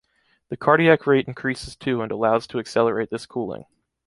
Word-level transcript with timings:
The 0.49 0.57
cardiac 0.57 1.05
rate 1.05 1.27
increases 1.27 1.75
too 1.75 2.01
and 2.01 2.11
allows 2.11 2.47
to 2.47 2.57
accelerate 2.57 3.11
this 3.11 3.27
cooling. 3.27 3.65